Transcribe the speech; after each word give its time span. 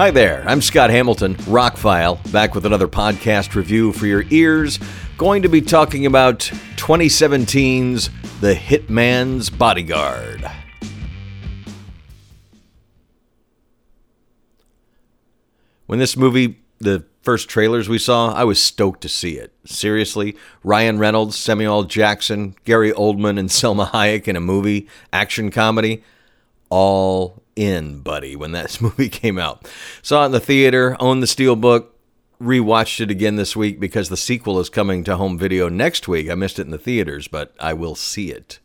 Hi 0.00 0.10
there, 0.10 0.42
I'm 0.48 0.62
Scott 0.62 0.88
Hamilton, 0.88 1.34
Rockfile, 1.34 2.32
back 2.32 2.54
with 2.54 2.64
another 2.64 2.88
podcast 2.88 3.54
review 3.54 3.92
for 3.92 4.06
your 4.06 4.24
ears. 4.30 4.78
Going 5.18 5.42
to 5.42 5.48
be 5.50 5.60
talking 5.60 6.06
about 6.06 6.38
2017's 6.38 8.08
The 8.40 8.54
Hitman's 8.54 9.50
Bodyguard. 9.50 10.50
When 15.84 15.98
this 15.98 16.16
movie, 16.16 16.62
the 16.78 17.04
first 17.20 17.50
trailers 17.50 17.90
we 17.90 17.98
saw, 17.98 18.32
I 18.32 18.44
was 18.44 18.58
stoked 18.58 19.02
to 19.02 19.08
see 19.10 19.36
it. 19.36 19.52
Seriously, 19.66 20.34
Ryan 20.64 20.98
Reynolds, 20.98 21.36
Samuel 21.36 21.82
Jackson, 21.84 22.56
Gary 22.64 22.92
Oldman, 22.92 23.38
and 23.38 23.48
Salma 23.50 23.90
Hayek 23.90 24.28
in 24.28 24.36
a 24.36 24.40
movie, 24.40 24.88
action 25.12 25.50
comedy, 25.50 26.02
all 26.70 27.42
in, 27.56 28.00
buddy, 28.00 28.34
when 28.34 28.52
that 28.52 28.80
movie 28.80 29.08
came 29.08 29.38
out. 29.38 29.68
Saw 30.02 30.22
it 30.22 30.26
in 30.26 30.32
the 30.32 30.40
theater, 30.40 30.96
owned 30.98 31.22
the 31.22 31.26
Steelbook, 31.26 31.86
rewatched 32.40 33.00
it 33.00 33.10
again 33.10 33.36
this 33.36 33.54
week 33.54 33.78
because 33.78 34.08
the 34.08 34.16
sequel 34.16 34.58
is 34.58 34.70
coming 34.70 35.04
to 35.04 35.16
home 35.16 35.36
video 35.36 35.68
next 35.68 36.08
week. 36.08 36.30
I 36.30 36.34
missed 36.34 36.58
it 36.58 36.62
in 36.62 36.70
the 36.70 36.78
theaters, 36.78 37.28
but 37.28 37.54
I 37.60 37.74
will 37.74 37.94
see 37.94 38.30
it. 38.30 38.58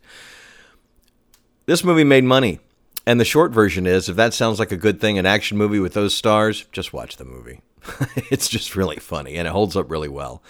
This 1.66 1.84
movie 1.84 2.04
made 2.04 2.24
money. 2.24 2.60
And 3.08 3.20
the 3.20 3.24
short 3.24 3.52
version 3.52 3.86
is 3.86 4.08
if 4.08 4.16
that 4.16 4.34
sounds 4.34 4.58
like 4.58 4.72
a 4.72 4.76
good 4.76 5.00
thing, 5.00 5.16
an 5.16 5.26
action 5.26 5.56
movie 5.56 5.78
with 5.78 5.94
those 5.94 6.16
stars, 6.16 6.64
just 6.72 6.92
watch 6.92 7.18
the 7.18 7.24
movie. 7.24 7.60
it's 8.30 8.48
just 8.48 8.76
really 8.76 8.96
funny 8.96 9.36
and 9.36 9.46
it 9.46 9.50
holds 9.50 9.76
up 9.76 9.90
really 9.90 10.08
well. 10.08 10.42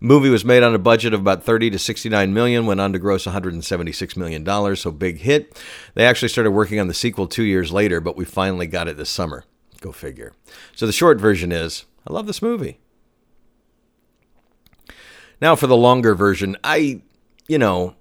Movie 0.00 0.28
was 0.28 0.44
made 0.44 0.62
on 0.62 0.74
a 0.74 0.78
budget 0.78 1.14
of 1.14 1.20
about 1.20 1.42
30 1.42 1.70
to 1.70 1.78
69 1.78 2.34
million, 2.34 2.66
went 2.66 2.80
on 2.80 2.92
to 2.92 2.98
gross 2.98 3.24
176 3.26 4.16
million 4.16 4.44
dollars, 4.44 4.82
so 4.82 4.90
big 4.90 5.18
hit. 5.18 5.60
They 5.94 6.04
actually 6.04 6.28
started 6.28 6.50
working 6.50 6.78
on 6.78 6.88
the 6.88 6.94
sequel 6.94 7.26
2 7.26 7.42
years 7.42 7.72
later, 7.72 8.00
but 8.00 8.16
we 8.16 8.24
finally 8.24 8.66
got 8.66 8.88
it 8.88 8.96
this 8.96 9.10
summer. 9.10 9.44
Go 9.80 9.92
figure. 9.92 10.32
So 10.74 10.86
the 10.86 10.92
short 10.92 11.18
version 11.18 11.50
is 11.50 11.86
I 12.06 12.12
love 12.12 12.26
this 12.26 12.42
movie. 12.42 12.78
Now 15.40 15.56
for 15.56 15.66
the 15.66 15.76
longer 15.76 16.14
version, 16.14 16.56
I 16.62 17.02
you 17.48 17.58
know, 17.58 17.94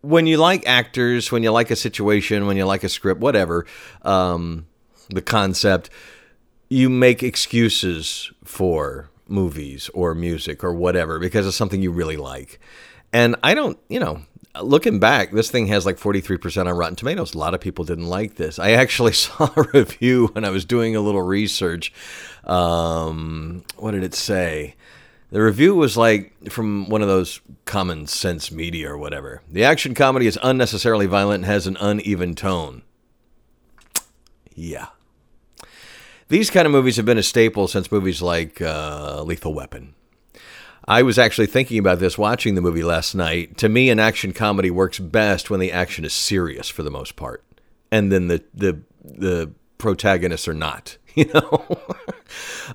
when 0.00 0.26
you 0.26 0.36
like 0.36 0.66
actors, 0.66 1.32
when 1.32 1.42
you 1.42 1.50
like 1.50 1.70
a 1.70 1.76
situation, 1.76 2.46
when 2.46 2.56
you 2.56 2.66
like 2.66 2.84
a 2.84 2.88
script, 2.88 3.20
whatever, 3.20 3.66
um, 4.02 4.66
the 5.08 5.22
concept, 5.22 5.90
you 6.74 6.90
make 6.90 7.22
excuses 7.22 8.32
for 8.44 9.08
movies 9.28 9.88
or 9.94 10.14
music 10.14 10.64
or 10.64 10.74
whatever 10.74 11.18
because 11.18 11.46
it's 11.46 11.56
something 11.56 11.80
you 11.80 11.92
really 11.92 12.16
like. 12.16 12.58
And 13.12 13.36
I 13.44 13.54
don't, 13.54 13.78
you 13.88 14.00
know, 14.00 14.22
looking 14.60 14.98
back, 14.98 15.30
this 15.30 15.50
thing 15.50 15.68
has 15.68 15.86
like 15.86 15.98
43% 15.98 16.66
on 16.66 16.76
Rotten 16.76 16.96
Tomatoes. 16.96 17.32
A 17.32 17.38
lot 17.38 17.54
of 17.54 17.60
people 17.60 17.84
didn't 17.84 18.08
like 18.08 18.34
this. 18.34 18.58
I 18.58 18.72
actually 18.72 19.12
saw 19.24 19.50
a 19.56 19.62
review 19.72 20.26
when 20.32 20.44
I 20.44 20.50
was 20.50 20.64
doing 20.64 20.96
a 20.96 21.00
little 21.00 21.22
research. 21.22 21.92
Um, 22.42 23.64
what 23.76 23.92
did 23.92 24.02
it 24.02 24.14
say? 24.14 24.74
The 25.30 25.42
review 25.42 25.74
was 25.74 25.96
like 25.96 26.50
from 26.50 26.88
one 26.88 27.02
of 27.02 27.08
those 27.08 27.40
common 27.64 28.06
sense 28.08 28.50
media 28.50 28.90
or 28.90 28.98
whatever. 28.98 29.42
The 29.50 29.64
action 29.64 29.94
comedy 29.94 30.26
is 30.26 30.38
unnecessarily 30.42 31.06
violent 31.06 31.44
and 31.44 31.46
has 31.46 31.66
an 31.66 31.76
uneven 31.80 32.34
tone. 32.34 32.82
Yeah. 34.54 34.88
These 36.34 36.50
kind 36.50 36.66
of 36.66 36.72
movies 36.72 36.96
have 36.96 37.06
been 37.06 37.16
a 37.16 37.22
staple 37.22 37.68
since 37.68 37.92
movies 37.92 38.20
like 38.20 38.60
uh, 38.60 39.22
Lethal 39.22 39.54
Weapon. 39.54 39.94
I 40.84 41.04
was 41.04 41.16
actually 41.16 41.46
thinking 41.46 41.78
about 41.78 42.00
this 42.00 42.18
watching 42.18 42.56
the 42.56 42.60
movie 42.60 42.82
last 42.82 43.14
night. 43.14 43.56
To 43.58 43.68
me, 43.68 43.88
an 43.88 44.00
action 44.00 44.32
comedy 44.32 44.68
works 44.68 44.98
best 44.98 45.48
when 45.48 45.60
the 45.60 45.70
action 45.70 46.04
is 46.04 46.12
serious 46.12 46.68
for 46.68 46.82
the 46.82 46.90
most 46.90 47.14
part, 47.14 47.44
and 47.92 48.10
then 48.10 48.26
the 48.26 48.42
the 48.52 48.80
the 49.04 49.52
protagonists 49.78 50.48
are 50.48 50.54
not. 50.54 50.96
you 51.26 51.30
know, 51.32 51.64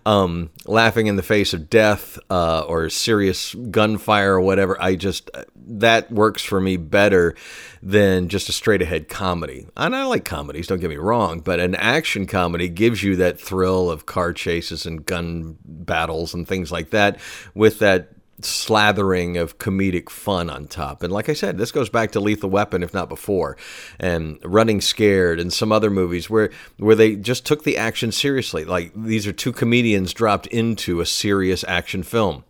um, 0.05 0.49
laughing 0.65 1.07
in 1.07 1.17
the 1.17 1.23
face 1.23 1.53
of 1.53 1.69
death 1.69 2.17
uh, 2.29 2.61
or 2.61 2.89
serious 2.89 3.53
gunfire 3.53 4.35
or 4.35 4.41
whatever. 4.41 4.81
I 4.81 4.95
just 4.95 5.29
that 5.55 6.11
works 6.11 6.41
for 6.41 6.61
me 6.61 6.77
better 6.77 7.35
than 7.81 8.29
just 8.29 8.49
a 8.49 8.53
straight 8.53 8.81
ahead 8.81 9.09
comedy. 9.09 9.67
And 9.75 9.95
I 9.95 10.05
like 10.05 10.25
comedies, 10.25 10.67
don't 10.67 10.79
get 10.79 10.89
me 10.89 10.95
wrong, 10.95 11.41
but 11.41 11.59
an 11.59 11.75
action 11.75 12.25
comedy 12.25 12.69
gives 12.69 13.03
you 13.03 13.17
that 13.17 13.39
thrill 13.39 13.89
of 13.89 14.05
car 14.05 14.33
chases 14.33 14.85
and 14.85 15.05
gun 15.05 15.57
battles 15.65 16.33
and 16.33 16.47
things 16.47 16.71
like 16.71 16.91
that 16.91 17.19
with 17.53 17.79
that 17.79 18.11
slathering 18.41 19.39
of 19.39 19.57
comedic 19.57 20.09
fun 20.09 20.49
on 20.49 20.67
top. 20.67 21.03
And 21.03 21.11
like 21.11 21.29
I 21.29 21.33
said, 21.33 21.57
this 21.57 21.71
goes 21.71 21.89
back 21.89 22.11
to 22.11 22.19
Lethal 22.19 22.49
Weapon, 22.49 22.83
if 22.83 22.93
not 22.93 23.09
before, 23.09 23.57
and 23.99 24.39
Running 24.43 24.81
Scared, 24.81 25.39
and 25.39 25.51
some 25.51 25.71
other 25.71 25.89
movies 25.89 26.29
where 26.29 26.49
where 26.77 26.95
they 26.95 27.15
just 27.15 27.45
took 27.45 27.63
the 27.63 27.77
action 27.77 28.11
seriously. 28.11 28.65
Like 28.65 28.91
these 28.95 29.27
are 29.27 29.33
two 29.33 29.51
comedians 29.51 30.13
dropped 30.13 30.47
into 30.47 31.01
a 31.01 31.05
serious 31.05 31.63
action 31.67 32.03
film. 32.03 32.43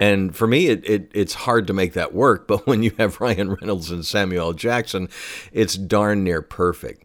And 0.00 0.34
for 0.34 0.46
me, 0.46 0.68
it, 0.68 0.88
it, 0.88 1.10
it's 1.12 1.34
hard 1.34 1.66
to 1.66 1.74
make 1.74 1.92
that 1.92 2.14
work. 2.14 2.48
But 2.50 2.66
when 2.66 2.82
you 2.82 2.92
have 2.98 3.20
Ryan 3.20 3.52
Reynolds 3.52 3.92
and 3.92 4.04
Samuel 4.04 4.54
Jackson, 4.54 5.08
it's 5.52 5.76
darn 5.76 6.24
near 6.24 6.42
perfect. 6.42 7.04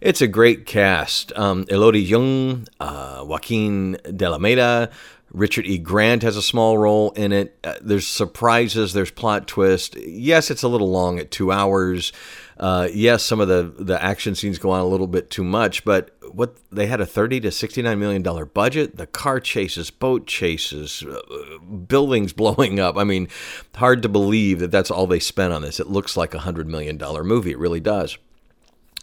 It's 0.00 0.22
a 0.22 0.26
great 0.26 0.64
cast. 0.64 1.36
Um, 1.36 1.66
Elodie 1.68 2.00
Yung, 2.00 2.66
uh, 2.80 3.24
Joaquim 3.26 3.92
de 3.94 4.24
Almeida, 4.24 4.90
Richard 5.32 5.66
E. 5.66 5.78
Grant 5.78 6.22
has 6.22 6.36
a 6.36 6.42
small 6.42 6.78
role 6.78 7.10
in 7.12 7.32
it. 7.32 7.58
Uh, 7.64 7.74
there's 7.80 8.06
surprises, 8.06 8.92
there's 8.92 9.10
plot 9.10 9.46
twist. 9.46 9.96
Yes, 9.96 10.50
it's 10.50 10.62
a 10.62 10.68
little 10.68 10.90
long 10.90 11.18
at 11.18 11.30
two 11.30 11.50
hours. 11.50 12.12
Uh, 12.58 12.88
yes, 12.92 13.22
some 13.22 13.40
of 13.40 13.48
the, 13.48 13.74
the 13.78 14.02
action 14.02 14.34
scenes 14.34 14.58
go 14.58 14.70
on 14.70 14.80
a 14.80 14.86
little 14.86 15.06
bit 15.06 15.30
too 15.30 15.44
much, 15.44 15.84
but 15.84 16.16
what 16.32 16.56
they 16.70 16.86
had 16.86 17.00
a 17.00 17.06
30 17.06 17.40
to 17.40 17.50
69 17.50 17.98
million 17.98 18.22
dollar 18.22 18.44
budget. 18.44 18.96
The 18.96 19.06
car 19.06 19.40
chases, 19.40 19.90
boat 19.90 20.26
chases, 20.26 21.02
uh, 21.02 21.58
buildings 21.88 22.32
blowing 22.34 22.78
up. 22.78 22.96
I 22.96 23.04
mean, 23.04 23.28
hard 23.74 24.02
to 24.02 24.08
believe 24.08 24.60
that 24.60 24.70
that's 24.70 24.90
all 24.90 25.06
they 25.06 25.20
spent 25.20 25.52
on 25.52 25.62
this. 25.62 25.80
It 25.80 25.88
looks 25.88 26.16
like 26.16 26.34
a 26.34 26.40
hundred 26.40 26.68
million 26.68 26.96
dollar 26.96 27.24
movie. 27.24 27.52
It 27.52 27.58
really 27.58 27.80
does. 27.80 28.18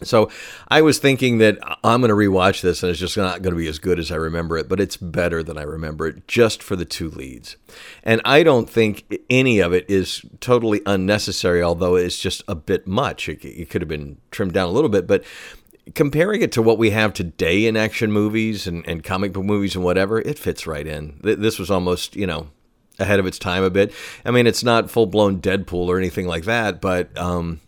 So 0.04 0.30
I 0.68 0.82
was 0.82 0.98
thinking 0.98 1.38
that 1.38 1.58
I'm 1.82 2.00
going 2.00 2.08
to 2.10 2.14
rewatch 2.14 2.60
this 2.60 2.82
and 2.82 2.90
it's 2.90 3.00
just 3.00 3.16
not 3.16 3.42
going 3.42 3.54
to 3.54 3.58
be 3.58 3.68
as 3.68 3.78
good 3.78 3.98
as 3.98 4.10
I 4.10 4.16
remember 4.16 4.56
it, 4.56 4.68
but 4.68 4.80
it's 4.80 4.96
better 4.96 5.42
than 5.42 5.58
I 5.58 5.62
remember 5.62 6.06
it 6.06 6.28
just 6.28 6.62
for 6.62 6.76
the 6.76 6.84
two 6.84 7.10
leads. 7.10 7.56
And 8.02 8.20
I 8.24 8.42
don't 8.42 8.68
think 8.68 9.12
any 9.28 9.60
of 9.60 9.72
it 9.72 9.84
is 9.88 10.22
totally 10.40 10.80
unnecessary, 10.86 11.62
although 11.62 11.96
it's 11.96 12.18
just 12.18 12.42
a 12.48 12.54
bit 12.54 12.86
much. 12.86 13.28
It, 13.28 13.44
it 13.44 13.70
could 13.70 13.82
have 13.82 13.88
been 13.88 14.18
trimmed 14.30 14.52
down 14.52 14.68
a 14.68 14.72
little 14.72 14.90
bit, 14.90 15.06
but 15.06 15.24
comparing 15.94 16.42
it 16.42 16.52
to 16.52 16.62
what 16.62 16.78
we 16.78 16.90
have 16.90 17.12
today 17.12 17.66
in 17.66 17.76
action 17.76 18.10
movies 18.10 18.66
and, 18.66 18.86
and 18.88 19.04
comic 19.04 19.32
book 19.32 19.44
movies 19.44 19.74
and 19.74 19.84
whatever, 19.84 20.20
it 20.20 20.38
fits 20.38 20.66
right 20.66 20.86
in. 20.86 21.18
This 21.22 21.58
was 21.58 21.70
almost, 21.70 22.16
you 22.16 22.26
know, 22.26 22.48
ahead 22.98 23.20
of 23.20 23.26
its 23.26 23.38
time 23.38 23.62
a 23.62 23.70
bit. 23.70 23.92
I 24.24 24.30
mean, 24.30 24.46
it's 24.46 24.64
not 24.64 24.90
full 24.90 25.06
blown 25.06 25.40
Deadpool 25.40 25.88
or 25.88 25.98
anything 25.98 26.26
like 26.26 26.44
that, 26.44 26.80
but 26.80 27.16
um, 27.18 27.60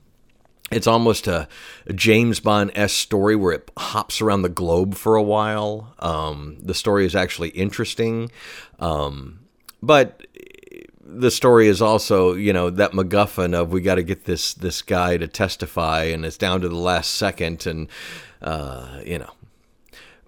it's 0.71 0.87
almost 0.87 1.27
a, 1.27 1.49
a 1.87 1.93
James 1.93 2.41
Bond 2.41 2.73
s 2.75 2.93
story 2.93 3.37
where 3.37 3.53
it 3.53 3.71
hops 3.77 4.21
around 4.21 4.43
the 4.43 4.49
globe 4.49 4.95
for 4.95 5.15
a 5.15 5.23
while. 5.23 5.95
Um, 5.99 6.59
the 6.61 6.75
story 6.75 7.07
is 7.07 7.15
actually 7.15 7.51
interesting, 7.51 8.31
um, 8.79 9.41
but 9.83 10.27
the 11.01 11.31
story 11.31 11.69
is 11.69 11.81
also 11.81 12.35
you 12.35 12.53
know 12.53 12.69
that 12.71 12.93
MacGuffin 12.93 13.55
of 13.55 13.71
we 13.71 13.81
got 13.81 13.95
to 13.95 14.03
get 14.03 14.25
this 14.25 14.55
this 14.55 14.83
guy 14.83 15.17
to 15.17 15.29
testify, 15.29 16.05
and 16.05 16.25
it's 16.25 16.37
down 16.37 16.61
to 16.63 16.69
the 16.69 16.75
last 16.75 17.15
second, 17.15 17.67
and 17.67 17.89
uh, 18.43 19.01
you 19.05 19.19
know, 19.19 19.33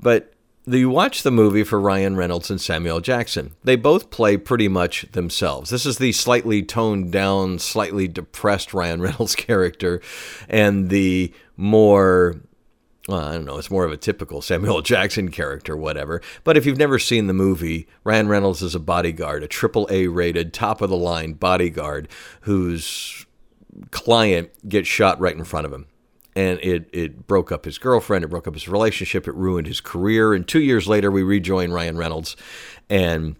but 0.00 0.32
you 0.76 0.90
watch 0.90 1.22
the 1.22 1.30
movie 1.30 1.64
for 1.64 1.80
Ryan 1.80 2.16
Reynolds 2.16 2.50
and 2.50 2.60
Samuel 2.60 3.00
Jackson. 3.00 3.54
They 3.64 3.76
both 3.76 4.10
play 4.10 4.36
pretty 4.36 4.68
much 4.68 5.06
themselves. 5.12 5.70
This 5.70 5.86
is 5.86 5.98
the 5.98 6.12
slightly 6.12 6.62
toned 6.62 7.12
down, 7.12 7.58
slightly 7.58 8.08
depressed 8.08 8.74
Ryan 8.74 9.00
Reynolds 9.02 9.34
character, 9.34 10.00
and 10.48 10.90
the 10.90 11.32
more 11.56 12.36
well, 13.08 13.20
I 13.20 13.32
don't 13.32 13.46
know, 13.46 13.56
it's 13.56 13.70
more 13.70 13.86
of 13.86 13.92
a 13.92 13.96
typical 13.96 14.42
Samuel 14.42 14.82
Jackson 14.82 15.30
character, 15.30 15.74
whatever. 15.74 16.20
But 16.44 16.58
if 16.58 16.66
you've 16.66 16.76
never 16.76 16.98
seen 16.98 17.26
the 17.26 17.32
movie, 17.32 17.88
Ryan 18.04 18.28
Reynolds 18.28 18.60
is 18.60 18.74
a 18.74 18.80
bodyguard, 18.80 19.42
a 19.42 19.48
triple 19.48 19.88
A 19.90 20.08
rated, 20.08 20.52
top 20.52 20.82
of 20.82 20.90
the 20.90 20.96
line 20.96 21.32
bodyguard 21.32 22.08
whose 22.42 23.24
client 23.90 24.50
gets 24.68 24.88
shot 24.88 25.18
right 25.18 25.34
in 25.34 25.44
front 25.44 25.64
of 25.64 25.72
him 25.72 25.86
and 26.38 26.60
it 26.62 26.88
it 26.92 27.26
broke 27.26 27.50
up 27.50 27.64
his 27.64 27.78
girlfriend, 27.78 28.24
it 28.24 28.28
broke 28.28 28.46
up 28.46 28.54
his 28.54 28.68
relationship, 28.68 29.26
it 29.26 29.34
ruined 29.34 29.66
his 29.66 29.80
career. 29.80 30.34
And 30.34 30.46
two 30.46 30.60
years 30.60 30.86
later, 30.86 31.10
we 31.10 31.24
rejoin 31.24 31.72
Ryan 31.72 31.96
Reynolds, 31.96 32.36
and 32.88 33.34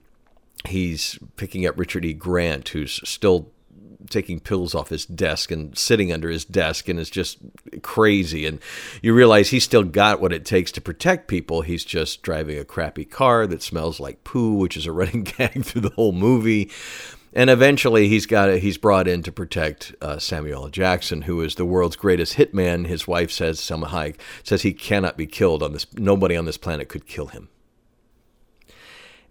he's 0.67 1.17
picking 1.37 1.65
up 1.65 1.79
Richard 1.79 2.05
E. 2.05 2.13
Grant, 2.13 2.71
who's 2.71 3.01
still 3.09 3.53
taking 4.11 4.41
pills 4.41 4.75
off 4.75 4.89
his 4.89 5.07
desk 5.07 5.53
and 5.53 5.79
sitting 5.79 6.13
under 6.13 6.29
his 6.29 6.45
desk 6.45 6.89
and 6.89 6.99
is 6.99 7.11
just 7.11 7.39
crazy 7.83 8.47
and 8.47 8.59
you 9.03 9.13
realize 9.13 9.51
he's 9.51 9.65
still 9.65 9.83
got 9.83 10.21
what 10.21 10.33
it 10.33 10.45
takes 10.45 10.73
to 10.73 10.81
protect 10.81 11.29
people 11.29 11.63
he's 11.63 11.85
just 11.85 12.23
driving 12.23 12.59
a 12.59 12.65
crappy 12.65 13.05
car 13.05 13.47
that 13.47 13.61
smells 13.61 14.01
like 14.01 14.23
poo 14.25 14.55
which 14.55 14.77
is 14.77 14.87
a 14.87 14.93
running 14.93 15.25
gag 15.39 15.63
through 15.65 15.83
the 15.83 15.91
whole 15.91 16.13
movie 16.13 16.71
And 17.33 17.51
eventually, 17.51 18.09
he's 18.09 18.27
got 18.27 18.49
a, 18.49 18.59
he's 18.59 18.79
brought 18.79 19.07
in 19.07 19.23
to 19.23 19.33
protect 19.33 19.95
uh, 20.01 20.19
Samuel. 20.19 20.69
Jackson, 20.69 21.23
who 21.23 21.41
is 21.43 21.55
the 21.55 21.65
world's 21.65 21.97
greatest 21.97 22.37
hitman. 22.37 22.87
His 22.87 23.07
wife 23.07 23.31
says, 23.31 23.61
Salma 23.61 23.89
Hayek 23.89 24.17
says 24.43 24.63
he 24.63 24.73
cannot 24.73 25.17
be 25.17 25.27
killed 25.27 25.63
on 25.63 25.73
this. 25.73 25.87
Nobody 25.95 26.37
on 26.37 26.47
this 26.47 26.57
planet 26.57 26.89
could 26.89 27.07
kill 27.07 27.27
him. 27.27 27.49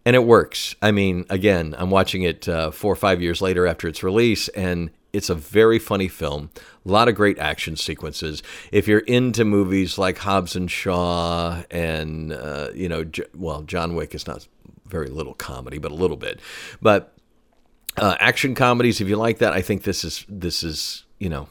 And 0.06 0.16
it 0.16 0.24
works. 0.24 0.76
I 0.82 0.92
mean, 0.92 1.26
again, 1.30 1.76
I'm 1.78 1.90
watching 1.90 2.24
it 2.24 2.48
uh, 2.48 2.72
four 2.72 2.94
or 2.94 2.96
five 2.96 3.22
years 3.22 3.42
later 3.42 3.68
after 3.68 3.90
its 3.90 4.04
release, 4.04 4.48
and 4.50 4.90
it's 5.12 5.30
a 5.30 5.36
very 5.36 5.80
funny 5.80 6.08
film. 6.08 6.50
A 6.86 6.90
lot 6.90 7.10
of 7.10 7.16
great 7.16 7.38
action 7.40 7.76
sequences. 7.76 8.42
If 8.72 8.88
you're 8.88 9.00
into 9.00 9.44
movies 9.44 9.98
like 9.98 10.20
Hobbs 10.20 10.56
and 10.56 10.72
Shaw, 10.72 11.64
and 11.70 12.32
uh, 12.32 12.70
you 12.74 12.88
know, 12.88 13.04
well, 13.36 13.64
John 13.64 13.96
Wick 13.96 14.16
is 14.16 14.28
not 14.28 14.48
very 14.86 15.10
little 15.10 15.34
comedy, 15.34 15.78
but 15.78 15.92
a 15.92 15.96
little 15.96 16.16
bit. 16.16 16.40
But 16.82 17.17
uh, 17.98 18.16
action 18.20 18.56
comedies, 18.56 19.02
if 19.02 19.08
you 19.08 19.16
like 19.16 19.40
that, 19.40 19.54
I 19.54 19.62
think 19.62 19.84
this 19.84 20.04
is 20.04 20.26
this 20.30 20.64
is 20.64 21.04
you 21.20 21.30
know 21.30 21.50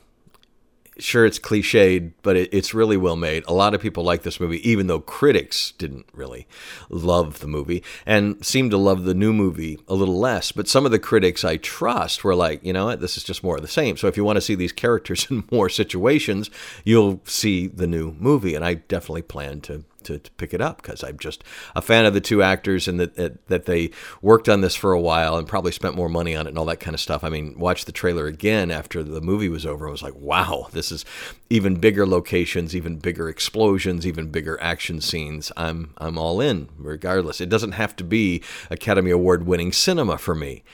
sure 0.98 1.26
it's 1.26 1.38
cliched, 1.38 2.12
but 2.22 2.36
it, 2.36 2.48
it's 2.52 2.74
really 2.74 2.96
well 2.96 3.16
made. 3.16 3.44
A 3.46 3.52
lot 3.52 3.74
of 3.74 3.80
people 3.80 4.04
like 4.04 4.22
this 4.22 4.40
movie, 4.40 4.68
even 4.68 4.86
though 4.86 5.00
critics 5.00 5.72
didn't 5.72 6.06
really 6.12 6.46
love 6.88 7.40
the 7.40 7.46
movie 7.46 7.82
and 8.04 8.44
seemed 8.44 8.70
to 8.70 8.76
love 8.76 9.04
the 9.04 9.14
new 9.14 9.32
movie 9.32 9.78
a 9.88 9.94
little 9.94 10.18
less. 10.18 10.52
But 10.52 10.68
some 10.68 10.86
of 10.86 10.92
the 10.92 10.98
critics 10.98 11.44
I 11.44 11.56
trust 11.56 12.24
were 12.24 12.34
like, 12.34 12.64
you 12.64 12.72
know 12.72 12.86
what, 12.86 13.00
this 13.00 13.16
is 13.16 13.24
just 13.24 13.44
more 13.44 13.56
of 13.56 13.62
the 13.62 13.68
same. 13.68 13.96
So 13.96 14.08
if 14.08 14.16
you 14.16 14.24
want 14.24 14.36
to 14.36 14.42
see 14.42 14.54
these 14.54 14.72
characters 14.72 15.26
in 15.30 15.44
more 15.50 15.68
situations, 15.68 16.50
you'll 16.84 17.20
see 17.24 17.66
the 17.66 17.86
new 17.86 18.12
movie. 18.18 18.54
And 18.54 18.64
I 18.64 18.74
definitely 18.74 19.22
plan 19.22 19.60
to 19.62 19.84
to, 20.06 20.18
to 20.18 20.30
pick 20.32 20.54
it 20.54 20.60
up 20.60 20.82
because 20.82 21.04
I'm 21.04 21.18
just 21.18 21.44
a 21.74 21.82
fan 21.82 22.06
of 22.06 22.14
the 22.14 22.20
two 22.20 22.42
actors 22.42 22.88
and 22.88 22.98
that, 22.98 23.46
that 23.48 23.66
they 23.66 23.90
worked 24.22 24.48
on 24.48 24.60
this 24.60 24.74
for 24.74 24.92
a 24.92 25.00
while 25.00 25.36
and 25.36 25.46
probably 25.46 25.72
spent 25.72 25.94
more 25.94 26.08
money 26.08 26.34
on 26.34 26.46
it 26.46 26.50
and 26.50 26.58
all 26.58 26.64
that 26.66 26.80
kind 26.80 26.94
of 26.94 27.00
stuff. 27.00 27.22
I 27.22 27.28
mean, 27.28 27.58
watch 27.58 27.84
the 27.84 27.92
trailer 27.92 28.26
again 28.26 28.70
after 28.70 29.02
the 29.02 29.20
movie 29.20 29.48
was 29.48 29.66
over. 29.66 29.86
I 29.86 29.90
was 29.90 30.02
like, 30.02 30.16
wow, 30.16 30.68
this 30.72 30.90
is 30.90 31.04
even 31.50 31.76
bigger 31.76 32.06
locations, 32.06 32.74
even 32.74 32.96
bigger 32.98 33.28
explosions, 33.28 34.06
even 34.06 34.30
bigger 34.30 34.60
action 34.60 35.00
scenes. 35.00 35.52
I'm 35.56 35.92
I'm 35.98 36.18
all 36.18 36.40
in 36.40 36.68
regardless. 36.78 37.40
It 37.40 37.48
doesn't 37.48 37.72
have 37.72 37.94
to 37.96 38.04
be 38.04 38.42
Academy 38.70 39.10
Award 39.10 39.46
winning 39.46 39.72
cinema 39.72 40.18
for 40.18 40.34
me. 40.34 40.64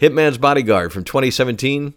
Hitman's 0.00 0.38
Bodyguard 0.38 0.92
from 0.92 1.04
2017 1.04 1.94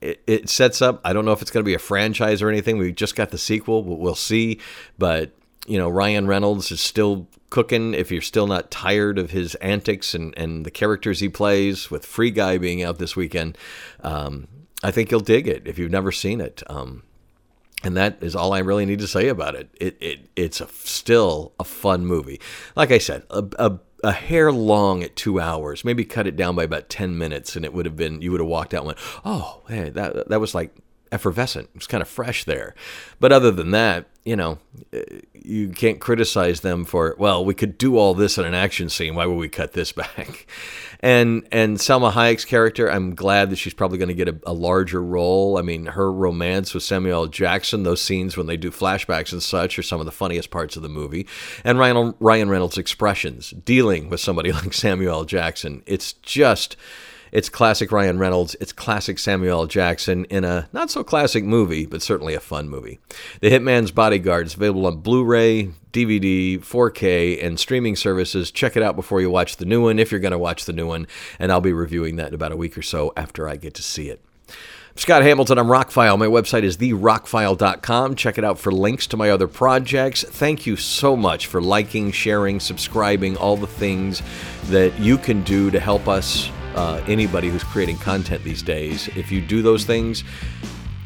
it, 0.00 0.48
sets 0.48 0.82
up. 0.82 1.00
I 1.04 1.12
don't 1.12 1.24
know 1.24 1.32
if 1.32 1.42
it's 1.42 1.50
going 1.50 1.64
to 1.64 1.68
be 1.68 1.74
a 1.74 1.78
franchise 1.78 2.42
or 2.42 2.48
anything. 2.48 2.78
We 2.78 2.92
just 2.92 3.16
got 3.16 3.30
the 3.30 3.38
sequel. 3.38 3.82
But 3.82 3.98
we'll 3.98 4.14
see. 4.14 4.60
But 4.98 5.32
you 5.66 5.78
know, 5.78 5.88
Ryan 5.88 6.26
Reynolds 6.26 6.70
is 6.70 6.80
still 6.80 7.28
cooking. 7.50 7.94
If 7.94 8.10
you're 8.10 8.22
still 8.22 8.46
not 8.46 8.70
tired 8.70 9.18
of 9.18 9.30
his 9.30 9.54
antics 9.56 10.14
and, 10.14 10.36
and 10.36 10.64
the 10.64 10.70
characters 10.70 11.20
he 11.20 11.28
plays, 11.28 11.90
with 11.90 12.04
Free 12.04 12.30
Guy 12.30 12.58
being 12.58 12.82
out 12.82 12.98
this 12.98 13.16
weekend, 13.16 13.58
um, 14.00 14.48
I 14.82 14.90
think 14.90 15.10
you'll 15.10 15.20
dig 15.20 15.48
it 15.48 15.66
if 15.66 15.78
you've 15.78 15.90
never 15.90 16.12
seen 16.12 16.40
it. 16.40 16.62
Um, 16.68 17.02
and 17.82 17.96
that 17.96 18.18
is 18.22 18.34
all 18.34 18.52
I 18.52 18.58
really 18.60 18.86
need 18.86 19.00
to 19.00 19.06
say 19.06 19.28
about 19.28 19.54
it. 19.54 19.68
It, 19.80 19.96
it 20.00 20.28
it's 20.34 20.60
a, 20.60 20.68
still 20.68 21.52
a 21.60 21.64
fun 21.64 22.06
movie. 22.06 22.40
Like 22.74 22.90
I 22.90 22.98
said, 22.98 23.24
a, 23.30 23.44
a, 23.58 23.78
a 24.02 24.12
hair 24.12 24.50
long 24.50 25.02
at 25.02 25.16
two 25.16 25.40
hours. 25.40 25.84
Maybe 25.84 26.04
cut 26.04 26.26
it 26.26 26.36
down 26.36 26.56
by 26.56 26.64
about 26.64 26.88
ten 26.88 27.18
minutes, 27.18 27.54
and 27.54 27.64
it 27.64 27.72
would 27.72 27.86
have 27.86 27.96
been 27.96 28.22
you 28.22 28.30
would 28.32 28.40
have 28.40 28.48
walked 28.48 28.74
out 28.74 28.80
and 28.80 28.86
went, 28.88 28.98
"Oh, 29.24 29.62
hey, 29.68 29.90
that 29.90 30.28
that 30.28 30.40
was 30.40 30.54
like 30.54 30.74
effervescent. 31.16 31.70
It 31.74 31.78
was 31.78 31.86
kind 31.86 32.02
of 32.02 32.08
fresh 32.08 32.44
there." 32.44 32.74
But 33.18 33.32
other 33.32 33.50
than 33.50 33.70
that, 33.72 34.06
you 34.26 34.34
know, 34.34 34.58
eh, 34.92 35.20
you 35.32 35.68
can't 35.68 36.00
criticize 36.00 36.60
them 36.60 36.84
for, 36.84 37.14
well, 37.16 37.44
we 37.44 37.54
could 37.54 37.78
do 37.78 37.96
all 37.96 38.12
this 38.12 38.36
in 38.36 38.44
an 38.44 38.54
action 38.54 38.88
scene. 38.88 39.14
Why 39.14 39.24
would 39.24 39.36
we 39.36 39.48
cut 39.48 39.72
this 39.72 39.92
back? 40.02 40.46
And 41.00 41.46
and 41.52 41.76
Salma 41.76 42.10
Hayek's 42.10 42.44
character, 42.44 42.90
I'm 42.90 43.14
glad 43.14 43.50
that 43.50 43.56
she's 43.56 43.74
probably 43.74 43.98
going 43.98 44.08
to 44.08 44.14
get 44.14 44.28
a, 44.28 44.36
a, 44.46 44.52
larger 44.52 45.00
role. 45.00 45.58
I 45.58 45.62
mean, 45.62 45.86
her 45.86 46.12
romance 46.12 46.74
with 46.74 46.82
Samuel 46.82 47.28
Jackson, 47.28 47.84
those 47.84 48.00
scenes 48.00 48.36
when 48.36 48.46
they 48.46 48.56
do 48.56 48.70
flashbacks 48.70 49.32
and 49.32 49.42
such, 49.42 49.78
are 49.78 49.82
some 49.82 50.00
of 50.00 50.06
the 50.06 50.12
funniest 50.12 50.50
parts 50.50 50.74
of 50.74 50.82
the 50.82 50.88
movie. 50.88 51.28
And 51.62 51.78
Ryan, 51.78 52.14
Ryan 52.18 52.48
Reynolds' 52.48 52.78
expressions 52.78 53.50
dealing 53.50 54.08
with 54.10 54.20
somebody 54.20 54.52
like 54.60 54.72
Samuel 54.72 55.24
Jackson, 55.24 55.82
it's 55.86 56.14
just 56.14 56.76
it's 57.32 57.48
classic 57.48 57.92
Ryan 57.92 58.18
Reynolds. 58.18 58.56
It's 58.60 58.72
classic 58.72 59.18
Samuel 59.18 59.60
L. 59.60 59.66
Jackson 59.66 60.24
in 60.26 60.44
a 60.44 60.68
not 60.72 60.90
so 60.90 61.02
classic 61.02 61.44
movie, 61.44 61.86
but 61.86 62.02
certainly 62.02 62.34
a 62.34 62.40
fun 62.40 62.68
movie. 62.68 62.98
The 63.40 63.50
Hitman's 63.50 63.90
Bodyguard 63.90 64.46
is 64.46 64.54
available 64.54 64.86
on 64.86 65.00
Blu 65.00 65.24
ray, 65.24 65.70
DVD, 65.92 66.58
4K, 66.58 67.44
and 67.44 67.58
streaming 67.58 67.96
services. 67.96 68.50
Check 68.50 68.76
it 68.76 68.82
out 68.82 68.96
before 68.96 69.20
you 69.20 69.30
watch 69.30 69.56
the 69.56 69.64
new 69.64 69.82
one, 69.82 69.98
if 69.98 70.10
you're 70.10 70.20
going 70.20 70.32
to 70.32 70.38
watch 70.38 70.64
the 70.64 70.72
new 70.72 70.86
one. 70.86 71.06
And 71.38 71.50
I'll 71.50 71.60
be 71.60 71.72
reviewing 71.72 72.16
that 72.16 72.28
in 72.28 72.34
about 72.34 72.52
a 72.52 72.56
week 72.56 72.76
or 72.76 72.82
so 72.82 73.12
after 73.16 73.48
I 73.48 73.56
get 73.56 73.74
to 73.74 73.82
see 73.82 74.08
it. 74.08 74.22
Scott 74.98 75.22
Hamilton, 75.22 75.58
I'm 75.58 75.66
Rockfile. 75.66 76.18
My 76.18 76.26
website 76.26 76.62
is 76.62 76.78
therockfile.com. 76.78 78.14
Check 78.14 78.38
it 78.38 78.44
out 78.44 78.58
for 78.58 78.72
links 78.72 79.06
to 79.08 79.18
my 79.18 79.28
other 79.28 79.46
projects. 79.46 80.22
Thank 80.22 80.64
you 80.64 80.76
so 80.76 81.14
much 81.14 81.48
for 81.48 81.60
liking, 81.60 82.12
sharing, 82.12 82.60
subscribing, 82.60 83.36
all 83.36 83.58
the 83.58 83.66
things 83.66 84.22
that 84.68 84.98
you 84.98 85.18
can 85.18 85.42
do 85.42 85.70
to 85.70 85.78
help 85.78 86.08
us 86.08 86.50
uh, 86.76 87.02
anybody 87.08 87.48
who's 87.48 87.64
creating 87.64 87.98
content 87.98 88.44
these 88.44 88.62
days. 88.62 89.08
If 89.16 89.32
you 89.32 89.40
do 89.40 89.62
those 89.62 89.84
things, 89.84 90.22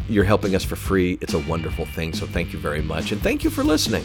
you're 0.09 0.25
helping 0.25 0.55
us 0.55 0.65
for 0.65 0.77
free. 0.77 1.19
It's 1.21 1.35
a 1.35 1.39
wonderful 1.41 1.87
thing. 1.87 2.13
So 2.13 2.27
thank 2.27 2.53
you 2.53 2.59
very 2.59 2.83
much. 2.83 3.13
And 3.13 3.23
thank 3.23 3.45
you 3.45 3.51
for 3.51 3.63
listening. 3.63 4.05